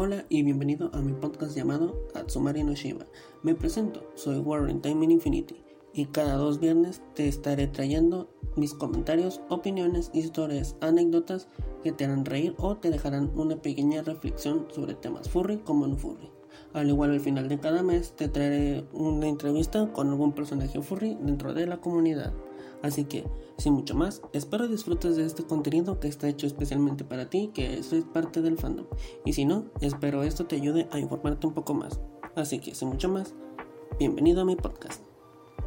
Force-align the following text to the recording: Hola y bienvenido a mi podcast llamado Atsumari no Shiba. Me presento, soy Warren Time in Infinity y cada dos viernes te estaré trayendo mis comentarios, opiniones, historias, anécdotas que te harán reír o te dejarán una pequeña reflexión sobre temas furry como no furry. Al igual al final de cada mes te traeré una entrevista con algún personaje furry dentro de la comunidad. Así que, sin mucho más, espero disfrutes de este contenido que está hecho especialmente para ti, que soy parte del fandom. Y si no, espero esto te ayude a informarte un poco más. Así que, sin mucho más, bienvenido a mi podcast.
Hola 0.00 0.24
y 0.28 0.44
bienvenido 0.44 0.92
a 0.94 1.00
mi 1.00 1.12
podcast 1.12 1.56
llamado 1.56 2.06
Atsumari 2.14 2.62
no 2.62 2.72
Shiba. 2.72 3.04
Me 3.42 3.56
presento, 3.56 4.08
soy 4.14 4.38
Warren 4.38 4.80
Time 4.80 5.04
in 5.04 5.10
Infinity 5.10 5.56
y 5.92 6.06
cada 6.06 6.34
dos 6.34 6.60
viernes 6.60 7.02
te 7.16 7.26
estaré 7.26 7.66
trayendo 7.66 8.30
mis 8.54 8.74
comentarios, 8.74 9.40
opiniones, 9.48 10.12
historias, 10.14 10.76
anécdotas 10.80 11.48
que 11.82 11.90
te 11.90 12.04
harán 12.04 12.24
reír 12.26 12.54
o 12.58 12.76
te 12.76 12.90
dejarán 12.90 13.32
una 13.34 13.60
pequeña 13.60 14.02
reflexión 14.02 14.68
sobre 14.70 14.94
temas 14.94 15.28
furry 15.28 15.56
como 15.56 15.88
no 15.88 15.96
furry. 15.96 16.30
Al 16.72 16.88
igual 16.88 17.12
al 17.12 17.20
final 17.20 17.48
de 17.48 17.58
cada 17.58 17.82
mes 17.82 18.12
te 18.12 18.28
traeré 18.28 18.84
una 18.92 19.28
entrevista 19.28 19.92
con 19.92 20.08
algún 20.08 20.32
personaje 20.32 20.80
furry 20.82 21.16
dentro 21.20 21.54
de 21.54 21.66
la 21.66 21.78
comunidad. 21.78 22.32
Así 22.82 23.04
que, 23.04 23.24
sin 23.56 23.72
mucho 23.72 23.94
más, 23.94 24.22
espero 24.32 24.68
disfrutes 24.68 25.16
de 25.16 25.24
este 25.26 25.42
contenido 25.42 25.98
que 25.98 26.08
está 26.08 26.28
hecho 26.28 26.46
especialmente 26.46 27.04
para 27.04 27.28
ti, 27.28 27.50
que 27.52 27.82
soy 27.82 28.02
parte 28.02 28.40
del 28.40 28.56
fandom. 28.56 28.86
Y 29.24 29.32
si 29.32 29.44
no, 29.44 29.64
espero 29.80 30.22
esto 30.22 30.46
te 30.46 30.56
ayude 30.56 30.88
a 30.92 30.98
informarte 30.98 31.46
un 31.46 31.54
poco 31.54 31.74
más. 31.74 32.00
Así 32.36 32.60
que, 32.60 32.74
sin 32.74 32.88
mucho 32.88 33.08
más, 33.08 33.34
bienvenido 33.98 34.42
a 34.42 34.44
mi 34.44 34.54
podcast. 34.54 35.07